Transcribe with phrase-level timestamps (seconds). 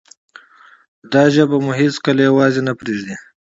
[1.11, 3.15] دا ژبه به مو هیڅکله یوازې نه پریږدي.